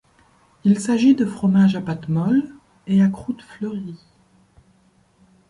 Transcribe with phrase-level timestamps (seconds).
[0.63, 2.49] Il s'agit de fromages à pâte molle
[2.87, 4.03] et à croûte fleurie.